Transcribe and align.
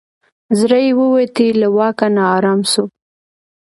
زړه 0.59 0.77
یې 0.85 0.91
ووتی 0.99 1.47
له 1.61 1.67
واکه 1.77 2.07
نا 2.15 2.23
آرام 2.35 2.61
سو 2.71 2.83